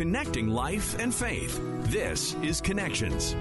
[0.00, 1.60] Connecting life and faith.
[1.80, 3.36] This is Connections.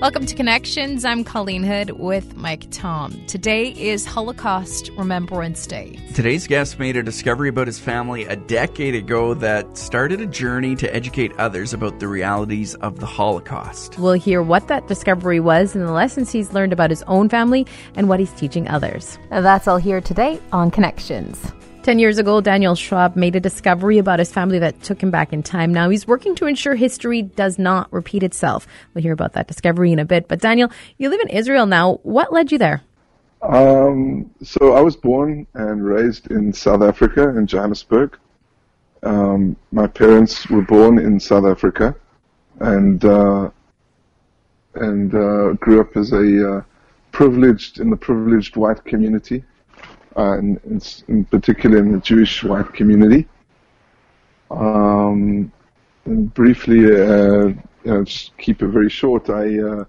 [0.00, 1.04] Welcome to Connections.
[1.04, 3.12] I'm Colleen Hood with Mike Tom.
[3.28, 5.96] Today is Holocaust Remembrance Day.
[6.12, 10.74] Today's guest made a discovery about his family a decade ago that started a journey
[10.74, 13.96] to educate others about the realities of the Holocaust.
[13.96, 17.64] We'll hear what that discovery was and the lessons he's learned about his own family
[17.94, 19.20] and what he's teaching others.
[19.30, 21.52] That's all here today on Connections.
[21.86, 25.32] Ten years ago, Daniel Schwab made a discovery about his family that took him back
[25.32, 25.72] in time.
[25.72, 28.66] Now he's working to ensure history does not repeat itself.
[28.92, 30.26] We'll hear about that discovery in a bit.
[30.26, 32.00] But Daniel, you live in Israel now.
[32.02, 32.82] What led you there?
[33.40, 38.18] Um, so I was born and raised in South Africa, in Johannesburg.
[39.04, 41.94] Um, my parents were born in South Africa,
[42.58, 43.48] and uh,
[44.74, 46.62] and uh, grew up as a uh,
[47.12, 49.44] privileged in the privileged white community
[50.16, 53.26] uh, in, in, particular in the Jewish white community.
[54.50, 55.52] Um,
[56.06, 57.52] briefly, uh,
[57.86, 59.84] know, just keep it very short, I uh,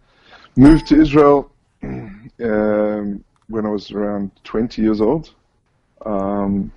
[0.55, 1.51] moved to Israel
[1.83, 5.33] um, when I was around 20 years old.
[6.05, 6.71] Um,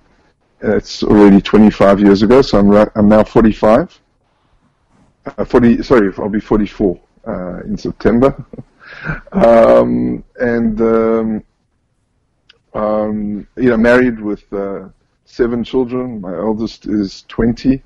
[0.61, 3.99] it's already 25 years ago, so I'm, ra- I'm now 45.
[5.25, 8.45] Uh, 40, sorry, I'll be 44 uh, in September.
[9.31, 10.81] um, and
[12.73, 14.89] um, you know, married with uh,
[15.25, 16.21] seven children.
[16.21, 17.81] My eldest is 20.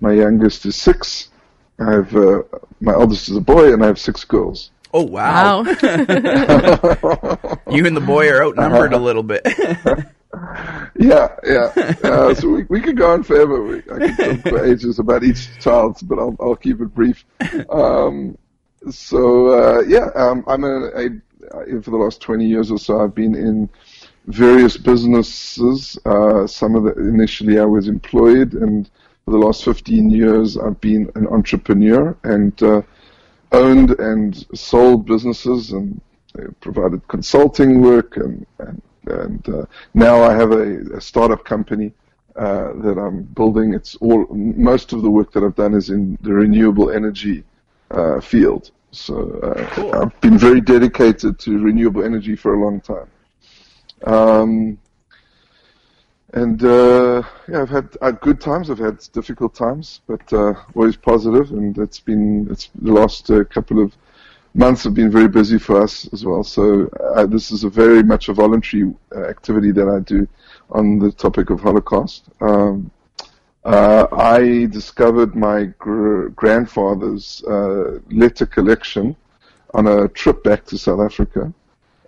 [0.00, 1.28] My youngest is six.
[1.80, 2.42] I have uh,
[2.80, 4.70] my eldest is a boy, and I have six girls.
[4.92, 5.62] Oh wow!
[5.62, 5.68] wow.
[7.70, 9.42] you and the boy are outnumbered a little bit.
[10.96, 11.94] yeah, yeah.
[12.02, 13.62] Uh, so we we could go on forever.
[13.62, 17.24] We, I could talk for ages about each child, but I'll I'll keep it brief.
[17.70, 18.36] Um,
[18.90, 23.14] so uh, yeah, um, I'm a, a, for the last 20 years or so, I've
[23.14, 23.68] been in
[24.28, 25.98] various businesses.
[26.04, 28.88] Uh, some of the initially I was employed, and
[29.24, 32.82] for the last 15 years I've been an entrepreneur and uh,
[33.52, 36.00] owned and sold businesses and
[36.38, 39.64] uh, provided consulting work, and and, and uh,
[39.94, 41.92] now I have a, a startup company.
[42.36, 43.74] Uh, that I'm building.
[43.74, 47.42] It's all most of the work that I've done is in the renewable energy
[47.90, 48.70] uh, field.
[48.92, 49.40] So
[49.72, 49.92] cool.
[49.92, 53.08] I've been very dedicated to renewable energy for a long time.
[54.04, 54.78] Um,
[56.34, 58.70] and uh, yeah, I've had uh, good times.
[58.70, 61.50] I've had difficult times, but uh, always positive.
[61.52, 63.96] And it's been it's the last uh, couple of
[64.54, 66.44] months have been very busy for us as well.
[66.44, 70.28] So uh, this is a very much a voluntary uh, activity that I do
[70.70, 72.24] on the topic of Holocaust.
[72.40, 72.90] Um,
[73.64, 77.42] I discovered my gr- grandfather's
[78.10, 79.14] letter collection
[79.74, 81.52] on a trip back to South Africa.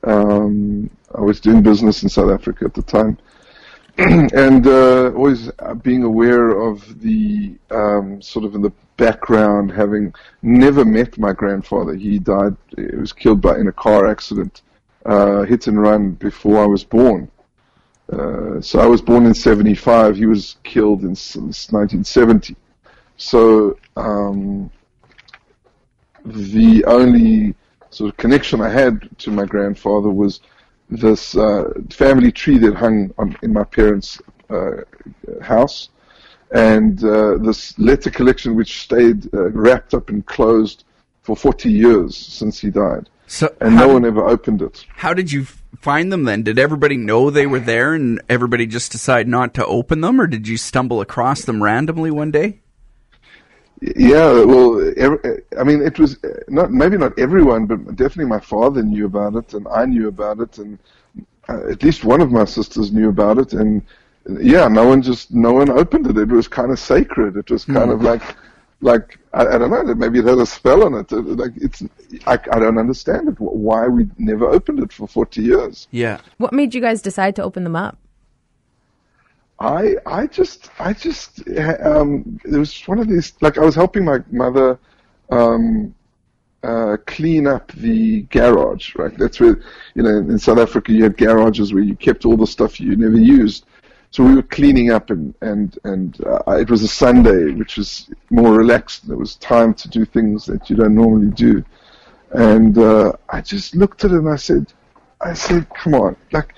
[0.05, 3.19] Um, I was doing business in South Africa at the time,
[3.99, 5.50] and uh, always
[5.83, 11.94] being aware of the um, sort of in the background, having never met my grandfather.
[11.94, 12.56] He died.
[12.77, 14.62] He was killed by in a car accident,
[15.05, 17.31] uh, hit and run before I was born.
[18.12, 20.17] Uh, so I was born in '75.
[20.17, 22.56] He was killed in 1970.
[23.17, 24.71] So um,
[26.25, 27.55] the only
[27.91, 30.41] sort of connection I had to my grandfather was
[30.89, 34.83] this uh, family tree that hung on, in my parents' uh,
[35.43, 35.91] house,
[36.50, 40.84] and uh, this letter collection which stayed uh, wrapped up and closed
[41.23, 43.09] for 40 years since he died.
[43.27, 44.84] So and no one ever opened it.
[44.89, 46.43] How did you find them then?
[46.43, 50.27] Did everybody know they were there and everybody just decide not to open them, or
[50.27, 52.61] did you stumble across them randomly one day?
[53.81, 55.19] Yeah, well, every,
[55.59, 56.19] I mean, it was
[56.49, 60.41] not maybe not everyone, but definitely my father knew about it, and I knew about
[60.41, 60.79] it, and
[61.49, 63.83] uh, at least one of my sisters knew about it, and
[64.39, 66.19] yeah, no one just no one opened it.
[66.19, 67.37] It was kind of sacred.
[67.37, 67.95] It was kind mm.
[67.95, 68.23] of like,
[68.83, 71.11] like I, I, don't know, maybe it had a spell on it.
[71.11, 71.83] Like it's,
[72.27, 73.41] I, I don't understand it.
[73.41, 75.89] Why we never opened it for forty years?
[75.91, 76.21] Yeah.
[76.37, 77.97] What made you guys decide to open them up?
[79.60, 81.47] I I just I just
[81.82, 84.79] um, it was one of these like I was helping my mother
[85.31, 85.94] um,
[86.62, 89.17] uh, clean up the garage, right?
[89.19, 89.61] That's where
[89.94, 92.96] you know in South Africa you had garages where you kept all the stuff you
[92.96, 93.67] never used.
[94.12, 98.11] So we were cleaning up, and and and uh, it was a Sunday, which was
[98.31, 99.06] more relaxed.
[99.06, 101.62] There was time to do things that you don't normally do,
[102.32, 104.73] and uh, I just looked at it and I said,
[105.20, 106.55] I said, come on, like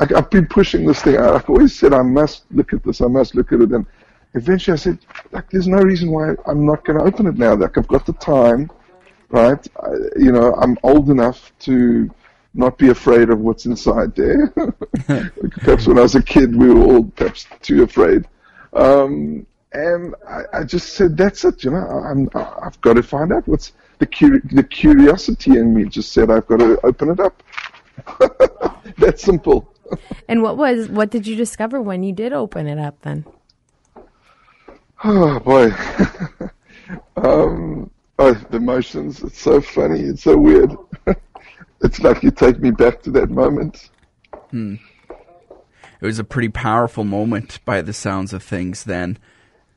[0.00, 1.18] I, have been pushing this thing.
[1.18, 3.00] I've always said I must look at this.
[3.00, 3.70] I must look at it.
[3.70, 3.86] And
[4.34, 4.98] eventually, I said,
[5.30, 7.54] like, there's no reason why I'm not going to open it now.
[7.54, 8.70] Like, I've got the time,
[9.28, 9.64] right?
[9.82, 12.10] I, you know, I'm old enough to
[12.54, 14.48] not be afraid of what's inside there.
[15.50, 18.26] perhaps when I was a kid, we were all perhaps too afraid.
[18.72, 23.32] Um, and I, I, just said, "That's it." You know, I'm, I've got to find
[23.32, 25.84] out what's the the curiosity in me.
[25.84, 27.42] Just said, "I've got to open it up."
[28.98, 29.69] That's simple.
[30.28, 33.00] And what was what did you discover when you did open it up?
[33.02, 33.24] Then.
[35.04, 35.70] Oh boy.
[37.16, 39.22] um, oh, the emotions.
[39.22, 40.00] It's so funny.
[40.00, 40.74] It's so weird.
[41.82, 43.90] it's like you take me back to that moment.
[44.50, 44.76] Hmm.
[45.08, 49.18] It was a pretty powerful moment by the sounds of things then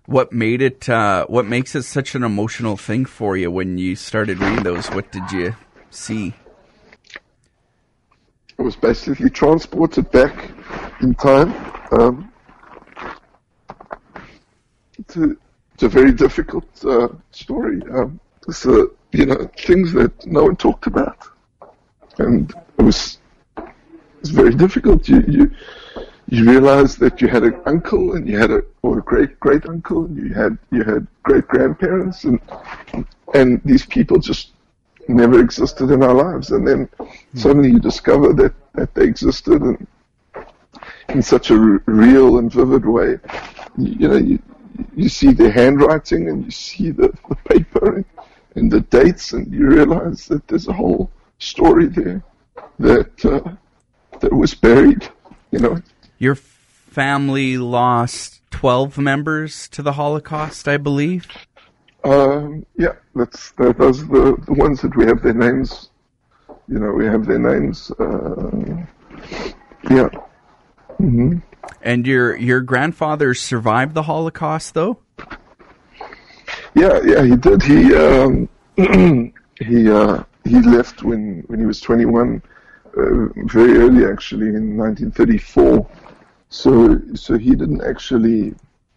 [0.05, 3.95] what made it uh, what makes it such an emotional thing for you when you
[3.95, 5.55] started reading those what did you
[5.89, 6.42] see i
[8.63, 10.51] was basically transported back
[11.01, 11.53] in time
[11.91, 12.31] um,
[15.09, 15.37] to,
[15.81, 17.81] a very difficult uh, story.
[17.91, 18.17] Um,
[18.49, 21.17] so you know things that no one talked about.
[22.19, 23.19] And it was
[23.57, 23.65] it
[24.21, 25.09] was very difficult.
[25.09, 25.51] You you
[26.29, 29.65] you realized that you had an uncle and you had a or a great great
[29.65, 32.39] uncle and you had you had great grandparents and
[33.33, 34.52] and these people just
[35.07, 36.51] never existed in our lives.
[36.51, 36.89] And then
[37.35, 39.87] suddenly you discover that that they existed and
[41.09, 43.19] in such a r- real and vivid way.
[43.77, 44.39] You, you, know you
[44.95, 48.05] you see the handwriting and you see the, the paper and,
[48.55, 52.23] and the dates and you realize that there's a whole story there
[52.79, 53.51] that uh,
[54.19, 55.07] that was buried
[55.53, 55.81] you know.
[56.17, 61.27] Your family lost 12 members to the Holocaust, I believe.
[62.03, 65.89] Um, yeah, that's that, those are the, the ones that we have their names.
[66.67, 67.91] You know, we have their names.
[67.91, 68.85] Uh,
[69.89, 70.09] yeah.
[70.99, 71.37] Mm-hmm.
[71.81, 74.99] And your your grandfather survived the Holocaust, though.
[76.75, 77.61] Yeah, yeah, he did.
[77.63, 78.49] He um,
[79.59, 82.41] he uh, he left when when he was 21,
[82.97, 83.01] uh,
[83.45, 85.87] very early actually in 1934.
[86.49, 88.53] So, so he didn't actually,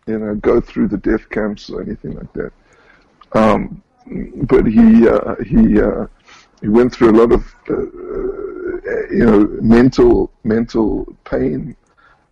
[0.06, 2.52] you know, go through the death camps or anything like that.
[3.32, 3.82] Um,
[4.44, 6.06] but he, uh, he, uh,
[6.60, 7.82] he went through a lot of, uh,
[9.10, 11.76] you know, mental, mental pain,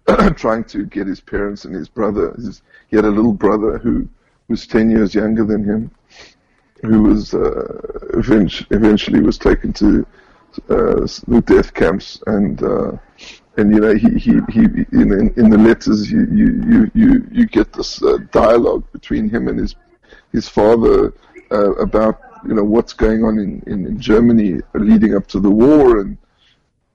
[0.36, 2.32] trying to get his parents and his brother.
[2.32, 4.08] His, he had a little brother who
[4.48, 5.90] was 10 years younger than him,
[6.82, 7.80] who was, uh,
[8.14, 10.06] eventually, eventually was taken to,
[10.70, 12.92] uh, the death camps and, uh,
[13.56, 17.72] and you know he he, he in, in the letters you you you you get
[17.72, 18.02] this
[18.32, 19.76] dialogue between him and his
[20.32, 21.12] his father
[21.50, 25.50] uh, about you know what's going on in, in, in, Germany leading up to the
[25.50, 26.18] war and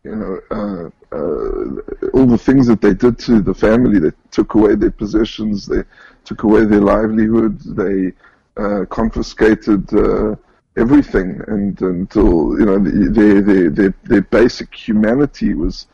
[0.04, 4.00] you know uh, uh all the things that they did to the family.
[4.00, 5.66] They took away their possessions.
[5.66, 5.83] They
[6.25, 7.60] took away their livelihood.
[7.62, 8.13] They
[8.57, 10.36] uh, confiscated uh,
[10.77, 11.42] everything.
[11.48, 15.88] And until you know their their their, their basic humanity was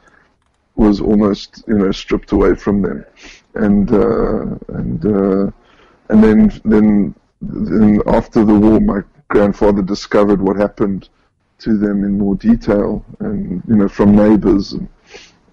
[0.76, 3.06] was almost you know stripped away from them,
[3.56, 5.54] and uh, and
[6.10, 11.10] and then then then after the war, my grandfather discovered what happened
[11.60, 14.88] to them in more detail, and you know from neighbors and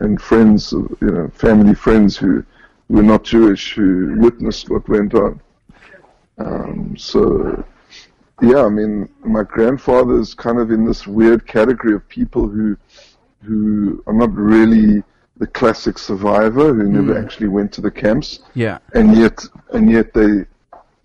[0.00, 2.44] and friends, you know family friends who
[2.88, 5.40] were not Jewish who witnessed what went on.
[6.38, 7.64] Um, so
[8.40, 12.76] yeah, I mean, my grandfather is kind of in this weird category of people who
[13.42, 15.02] who are not really
[15.42, 17.22] the classic survivor who never mm.
[17.22, 18.28] actually went to the camps.
[18.54, 18.78] Yeah.
[18.94, 19.36] And yet,
[19.74, 20.32] and yet they,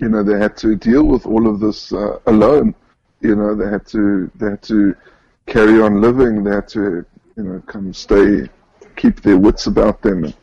[0.02, 2.76] you know, they had to deal with all of this uh, alone.
[3.20, 4.96] You know, they had to, they had to
[5.48, 6.44] carry on living.
[6.44, 7.04] They had to,
[7.36, 8.48] you know, come stay,
[8.96, 10.36] keep their wits about them, and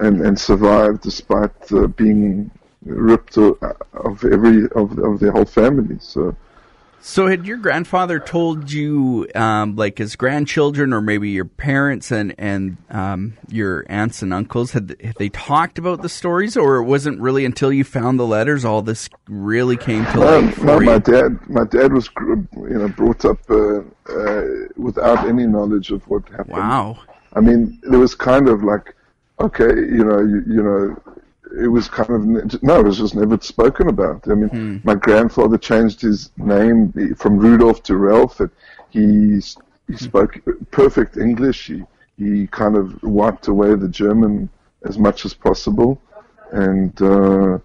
[0.00, 2.50] and, and survive despite uh, being
[2.84, 3.58] ripped of,
[3.92, 5.98] of every of of their whole family.
[6.00, 6.34] So
[7.02, 12.34] so, had your grandfather told you, um, like his grandchildren, or maybe your parents and
[12.36, 16.84] and um, your aunts and uncles, had, had, they talked about the stories, or it
[16.84, 20.58] wasn't really until you found the letters all this really came to light?
[20.62, 23.80] no, my dad, my dad was you know brought up uh,
[24.12, 24.42] uh,
[24.76, 26.58] without any knowledge of what happened.
[26.58, 26.98] Wow.
[27.32, 28.94] I mean, there was kind of like,
[29.40, 31.14] okay, you know, you, you know,
[31.58, 34.28] it was kind of no, it was just never spoken about.
[34.28, 34.76] I mean, hmm.
[34.84, 38.40] my grandfather changed his name from Rudolf to Ralph.
[38.40, 38.50] And
[38.90, 39.40] he
[39.88, 40.40] he spoke
[40.70, 41.66] perfect English.
[41.66, 41.82] He
[42.18, 44.48] he kind of wiped away the German
[44.84, 46.00] as much as possible,
[46.52, 47.58] and uh,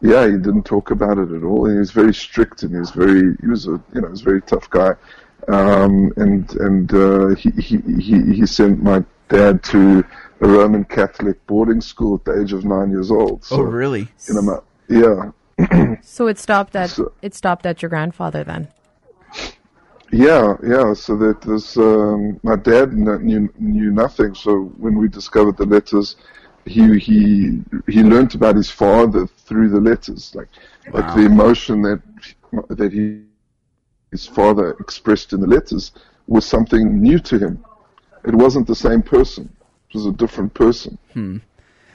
[0.00, 1.66] yeah, he didn't talk about it at all.
[1.66, 4.12] And he was very strict, and he was very he was a you know he
[4.12, 4.94] was a very tough guy.
[5.48, 10.04] Um, and and uh, he, he he he sent my dad to
[10.40, 13.44] a Roman Catholic boarding school at the age of nine years old.
[13.44, 14.08] So, oh, really?
[14.28, 15.96] You know, yeah.
[16.02, 18.68] so it stopped at so, it stopped at your grandfather then.
[20.12, 20.92] Yeah, yeah.
[20.94, 24.34] So that was um, my dad knew knew nothing.
[24.34, 26.16] So when we discovered the letters,
[26.64, 30.48] he he he learned about his father through the letters, like
[30.92, 31.00] wow.
[31.00, 32.02] like the emotion that
[32.70, 33.22] that he
[34.10, 35.92] his father expressed in the letters
[36.26, 37.64] was something new to him.
[38.24, 39.54] It wasn't the same person.
[39.88, 40.98] It was a different person.
[41.12, 41.38] Hmm.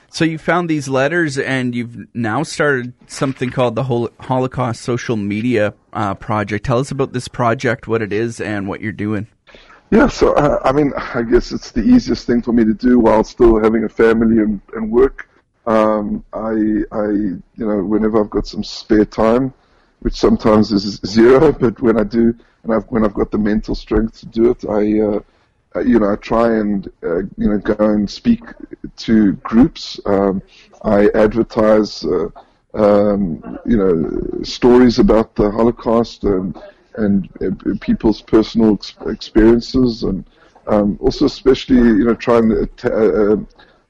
[0.10, 5.74] So you found these letters, and you've now started something called the Holocaust Social Media
[5.92, 6.66] uh, Project.
[6.66, 9.28] Tell us about this project, what it is, and what you're doing.
[9.92, 13.00] Yeah, so uh, I mean, I guess it's the easiest thing for me to do
[13.00, 15.30] while still having a family and, and work.
[15.68, 19.54] Um, I, I, you know, whenever I've got some spare time,
[20.00, 23.76] which sometimes is zero, but when I do, and I've, when I've got the mental
[23.76, 25.20] strength to do it, I, uh,
[25.82, 28.42] you know, I try and, uh, you know, go and speak
[28.98, 30.00] to groups.
[30.06, 30.42] Um,
[30.84, 32.30] I advertise, uh,
[32.74, 36.58] um, you know, stories about the Holocaust and
[36.98, 40.26] and uh, people's personal ex- experiences, and
[40.68, 43.38] um, also especially you know trying to uh, uh,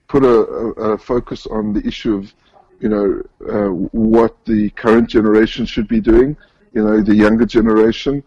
[0.07, 2.33] put a, a, focus on the issue of
[2.79, 6.35] you know uh, what the current generation should be doing.
[6.73, 8.23] You know, the younger generation.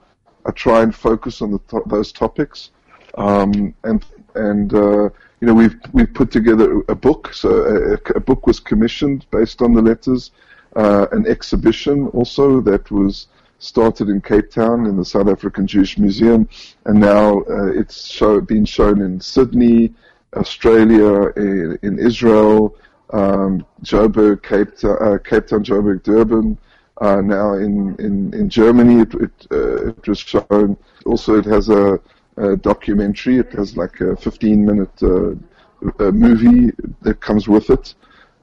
[0.47, 2.71] I try and focus on to- those topics,
[3.15, 5.05] um, and and uh,
[5.41, 7.33] you know we've we've put together a book.
[7.33, 10.31] So a, a book was commissioned based on the letters.
[10.77, 15.99] Uh, an exhibition also that was started in Cape Town in the South African Jewish
[15.99, 16.49] Museum,
[16.85, 19.93] and now uh, it's show, been shown in Sydney,
[20.37, 22.77] Australia, in, in Israel,
[23.11, 26.59] um, Joburg, Cape, uh, Cape Town, Joburg, Durban.
[27.01, 30.77] Uh, now in, in, in Germany, it, it, uh, it, was shown.
[31.07, 32.01] Also, it has a,
[32.39, 33.39] a, documentary.
[33.39, 37.95] It has like a 15 minute uh, movie that comes with it.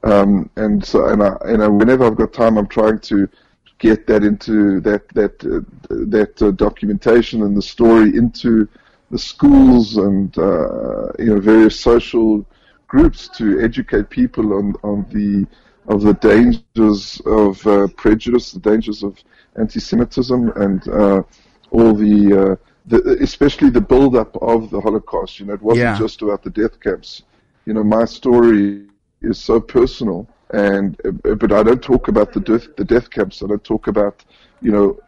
[0.02, 3.28] Um, and so, and I, and I, whenever I've got time, I'm trying to
[3.78, 5.60] get that into that that uh,
[5.90, 8.68] that uh, documentation and the story into
[9.10, 12.46] the schools and uh, you know various social
[12.88, 15.46] groups to educate people on on the
[15.88, 19.18] of the dangers of uh, prejudice, the dangers of
[19.56, 21.22] anti-Semitism, and uh,
[21.70, 25.40] all the, uh, the, especially the build-up of the Holocaust.
[25.40, 25.98] You know, it wasn't yeah.
[25.98, 27.22] just about the death camps.
[27.64, 28.86] You know, my story
[29.22, 33.42] is so personal and uh, but I don't talk about the death the death camps.
[33.42, 34.24] I don't talk about
[34.60, 34.98] you know.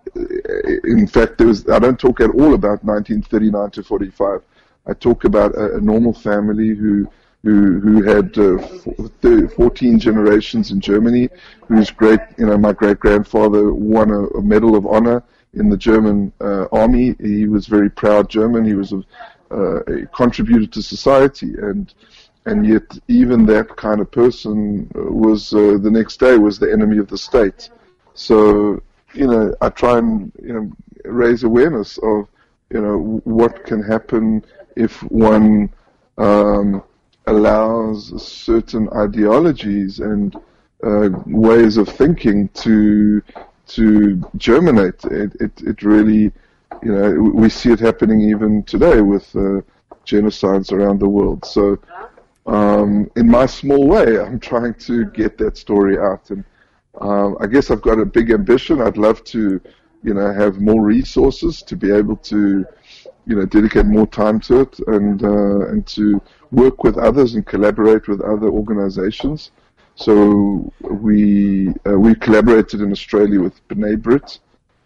[0.85, 4.43] In fact, there was I don't talk at all about 1939 to 45.
[4.87, 7.09] I talk about a, a normal family who
[7.45, 11.29] who who had uh, 14 generations in Germany,
[11.69, 15.23] whose great you know my great grandfather won a, a, Medal of Honor
[15.55, 17.15] in the German uh, army.
[17.21, 18.65] He was very proud German.
[18.65, 19.03] He was a,
[19.51, 21.93] uh, a contributed to society and
[22.47, 26.97] and yet even that kind of person was uh, the next day was the enemy
[26.99, 27.69] of the state.
[28.15, 28.83] So
[29.15, 30.73] you know, I try and you know
[31.05, 32.29] raise awareness of
[32.71, 34.45] you know what can happen
[34.77, 35.71] if one
[36.17, 36.83] um,
[37.27, 40.35] allows certain ideologies and
[40.83, 43.23] uh, ways of thinking to
[43.69, 45.05] to germinate.
[45.05, 46.33] It, it, it really,
[46.83, 49.61] you know, we see it happening even today with uh,
[50.05, 51.45] genocides around the world.
[51.45, 51.79] So
[52.47, 56.31] um, in my small way, I'm trying to get that story out.
[56.31, 56.45] And
[57.01, 58.81] um, I guess I've got a big ambition.
[58.81, 59.61] I'd love to,
[60.03, 62.65] you know, have more resources to be able to,
[63.27, 67.45] you know, dedicate more time to it and uh, and to work with others and
[67.47, 69.51] collaborate with other organizations.
[69.99, 74.39] So we uh, we collaborated in Australia with B'nai B'rith,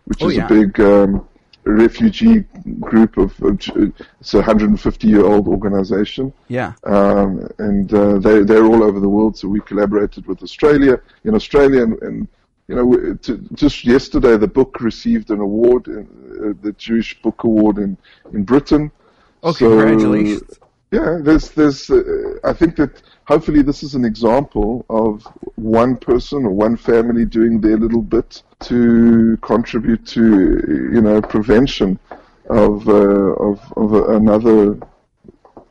[0.06, 0.46] which oh, is yeah.
[0.46, 1.28] a big um,
[1.64, 2.44] refugee
[2.80, 3.60] group of, of
[4.20, 6.32] it's a 150 year old organization.
[6.48, 6.72] Yeah.
[6.84, 9.36] Um, and uh, they they're all over the world.
[9.36, 12.28] So we collaborated with Australia in Australia, and, and
[12.68, 16.08] you know, to, just yesterday the book received an award, in,
[16.40, 17.98] uh, the Jewish Book Award in
[18.32, 18.90] in Britain.
[19.42, 20.58] Oh, so, congratulations!
[20.92, 26.44] Yeah, there's there's uh, I think that hopefully this is an example of one person
[26.44, 30.22] or one family doing their little bit to contribute to
[30.92, 31.98] you know prevention
[32.50, 34.78] of uh, of of another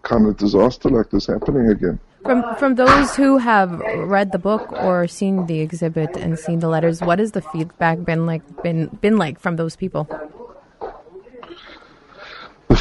[0.01, 1.99] kind of disaster like this happening again.
[2.23, 3.79] From from those who have
[4.15, 8.03] read the book or seen the exhibit and seen the letters, what has the feedback
[8.05, 8.41] been like?
[8.63, 10.09] Been been like from those people?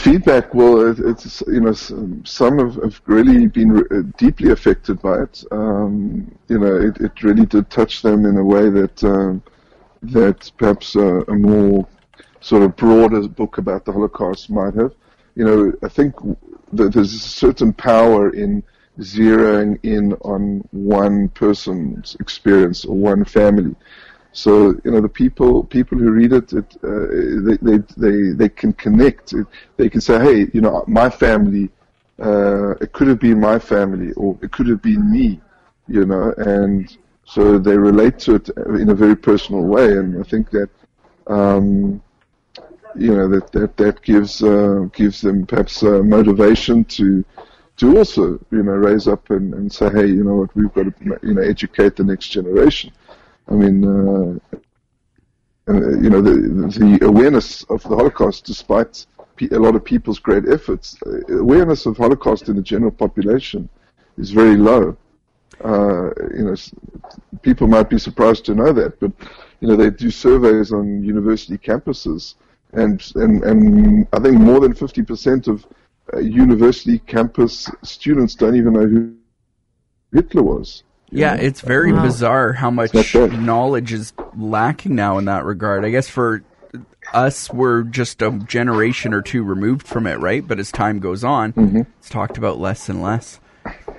[0.02, 5.02] Feedback, well, it, it's you know some have, have really been re- uh, deeply affected
[5.02, 5.44] by it.
[5.52, 9.42] Um, you know, it, it really did touch them in a way that um,
[10.02, 11.86] that perhaps a, a, more
[12.40, 14.94] sort of broader book about the Holocaust might have.
[15.34, 16.14] You know, I think
[16.72, 18.62] that there's a certain power in
[19.00, 23.76] zeroing in on one person's experience or one family.
[24.32, 27.06] So you know the people people who read it, it uh,
[27.46, 29.34] they, they they they can connect.
[29.76, 31.70] They can say, hey, you know, my family.
[32.20, 35.40] Uh, it could have been my family, or it could have been me.
[35.88, 40.24] you know, and so they relate to it in a very personal way, and I
[40.24, 40.70] think that.
[41.26, 42.02] Um,
[42.96, 47.24] you know that that that gives uh, gives them perhaps motivation to
[47.76, 50.84] to also you know raise up and, and say hey you know what we've got
[50.84, 52.90] to you know educate the next generation.
[53.50, 54.56] I mean uh,
[55.68, 56.34] uh you know the
[56.78, 59.06] the awareness of the Holocaust, despite
[59.52, 63.68] a lot of people's great efforts, uh, awareness of Holocaust in the general population
[64.18, 64.96] is very low.
[65.64, 66.54] Uh, you know,
[67.42, 69.12] people might be surprised to know that, but
[69.60, 72.34] you know they do surveys on university campuses
[72.72, 75.66] and and and I think more than fifty percent of
[76.12, 79.14] uh, university campus students don't even know who
[80.12, 80.82] Hitler was.
[81.10, 81.42] Yeah, know?
[81.42, 82.02] it's very wow.
[82.02, 85.84] bizarre how much knowledge is lacking now in that regard.
[85.84, 86.42] I guess for
[87.12, 90.46] us, we're just a generation or two removed from it, right?
[90.46, 91.82] But as time goes on, mm-hmm.
[91.98, 93.40] it's talked about less and less.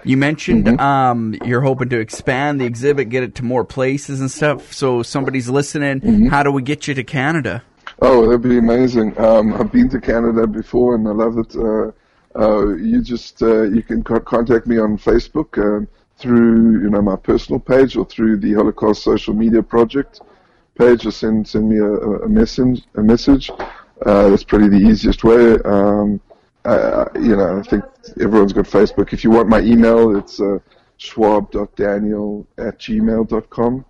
[0.03, 0.79] You mentioned mm-hmm.
[0.79, 4.73] um, you're hoping to expand the exhibit, get it to more places and stuff.
[4.73, 6.01] So somebody's listening.
[6.01, 6.27] Mm-hmm.
[6.27, 7.63] How do we get you to Canada?
[8.01, 9.19] Oh, that'd be amazing.
[9.19, 11.55] Um, I've been to Canada before, and I love it.
[11.55, 11.91] Uh,
[12.39, 15.85] uh, you just uh, you can co- contact me on Facebook uh,
[16.21, 20.21] through you know my personal page or through the Holocaust Social Media Project
[20.77, 22.83] page, or send send me a, a message.
[22.95, 23.49] A message.
[24.05, 25.57] Uh, that's probably the easiest way.
[25.65, 26.19] Um,
[26.65, 27.83] uh, you know, I think
[28.19, 29.13] everyone's got Facebook.
[29.13, 30.59] If you want my email, it's uh,
[30.97, 33.85] schwab.daniel at gmail.com.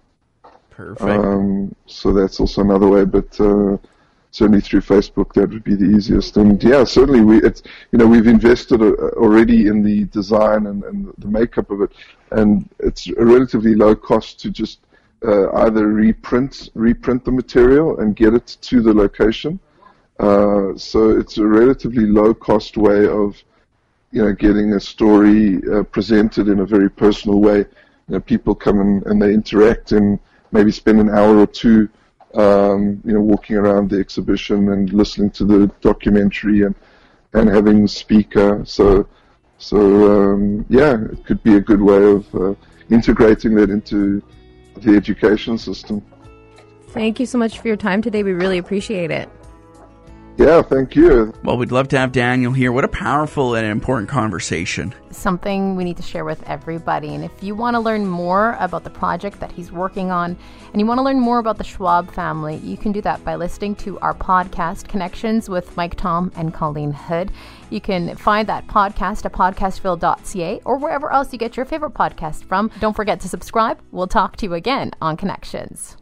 [0.70, 1.02] Perfect.
[1.02, 3.78] Um, so that's also another way, but uh,
[4.32, 6.38] certainly through Facebook, that would be the easiest.
[6.38, 7.62] And yeah, certainly we, it's,
[7.92, 11.92] you know, we've invested uh, already in the design and, and the makeup of it,
[12.32, 14.80] and it's a relatively low cost to just
[15.28, 19.60] uh, either reprint reprint the material and get it to the location.
[20.20, 23.42] Uh, so it's a relatively low cost way of,
[24.12, 27.58] you know, getting a story uh, presented in a very personal way.
[27.58, 30.20] You know, people come and, and they interact and
[30.52, 31.90] maybe spend an hour or two
[32.36, 36.76] um, you know, walking around the exhibition and listening to the documentary and
[37.34, 38.64] and having the speaker.
[38.66, 39.08] So
[39.58, 42.56] so um, yeah, it could be a good way of uh,
[42.90, 44.22] integrating that into
[44.76, 46.02] the education system.
[46.90, 48.24] Thank you so much for your time today.
[48.24, 49.30] We really appreciate it.
[50.38, 51.34] Yeah, thank you.
[51.44, 52.72] Well, we'd love to have Daniel here.
[52.72, 54.94] What a powerful and important conversation.
[55.12, 57.14] Something we need to share with everybody.
[57.14, 60.38] And if you want to learn more about the project that he's working on
[60.72, 63.36] and you want to learn more about the Schwab family, you can do that by
[63.36, 67.32] listening to our podcast, Connections with Mike Tom and Colleen Hood.
[67.70, 72.46] You can find that podcast at podcastville.ca or wherever else you get your favorite podcast
[72.46, 72.72] from.
[72.80, 73.80] Don't forget to subscribe.
[73.92, 75.98] We'll talk to you again on Connections.